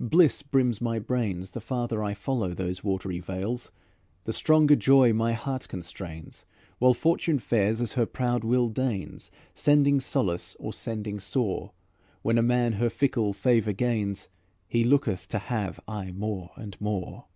Bliss 0.00 0.40
brims 0.40 0.80
my 0.80 0.98
brains; 0.98 1.50
The 1.50 1.60
farther 1.60 2.02
I 2.02 2.14
follow 2.14 2.54
those 2.54 2.82
watery 2.82 3.20
vales, 3.20 3.70
The 4.24 4.32
stronger 4.32 4.74
joy 4.74 5.12
my 5.12 5.34
heart 5.34 5.68
constrains. 5.68 6.46
While 6.78 6.94
Fortune 6.94 7.38
fares 7.38 7.82
as 7.82 7.92
her 7.92 8.06
proud 8.06 8.42
will 8.42 8.70
deigns, 8.70 9.30
Sending 9.54 10.00
solace 10.00 10.56
or 10.58 10.72
sending 10.72 11.20
sore, 11.20 11.72
When 12.22 12.38
a 12.38 12.42
man 12.42 12.72
her 12.80 12.88
fickle 12.88 13.34
favour 13.34 13.74
gains, 13.74 14.30
He 14.66 14.82
looketh 14.82 15.28
to 15.28 15.38
have 15.38 15.78
aye 15.86 16.10
more 16.10 16.52
and 16.56 16.80
more. 16.80 17.26